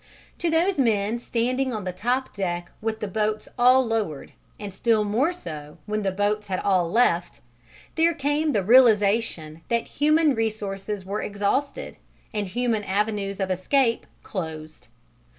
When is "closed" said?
14.23-14.87